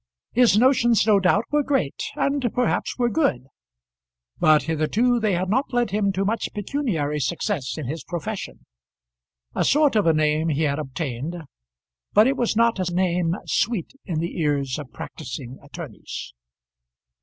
His 0.31 0.57
notions 0.57 1.05
no 1.05 1.19
doubt 1.19 1.45
were 1.51 1.61
great, 1.61 2.01
and 2.15 2.49
perhaps 2.55 2.97
were 2.97 3.07
good; 3.07 3.45
but 4.39 4.63
hitherto 4.63 5.19
they 5.19 5.33
had 5.33 5.47
not 5.47 5.71
led 5.71 5.91
him 5.91 6.11
to 6.13 6.25
much 6.25 6.49
pecuniary 6.55 7.19
success 7.19 7.77
in 7.77 7.85
his 7.85 8.03
profession. 8.03 8.65
A 9.53 9.63
sort 9.63 9.95
of 9.95 10.07
a 10.07 10.13
name 10.13 10.49
he 10.49 10.63
had 10.63 10.79
obtained, 10.79 11.43
but 12.13 12.25
it 12.25 12.35
was 12.35 12.55
not 12.55 12.79
a 12.79 12.91
name 12.91 13.35
sweet 13.45 13.93
in 14.03 14.17
the 14.19 14.39
ears 14.41 14.79
of 14.79 14.91
practising 14.91 15.59
attorneys. 15.61 16.33